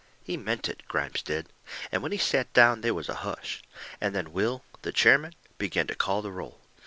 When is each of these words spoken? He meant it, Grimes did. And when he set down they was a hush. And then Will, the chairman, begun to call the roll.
He 0.23 0.35
meant 0.35 0.67
it, 0.67 0.81
Grimes 0.87 1.21
did. 1.21 1.49
And 1.91 2.01
when 2.01 2.11
he 2.11 2.17
set 2.17 2.51
down 2.53 2.81
they 2.81 2.89
was 2.89 3.07
a 3.07 3.13
hush. 3.21 3.61
And 4.01 4.15
then 4.15 4.33
Will, 4.33 4.63
the 4.81 4.91
chairman, 4.91 5.35
begun 5.59 5.85
to 5.85 5.93
call 5.95 6.23
the 6.23 6.31
roll. 6.31 6.59